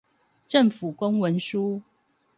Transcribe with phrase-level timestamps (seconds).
[0.47, 1.83] 政府公文書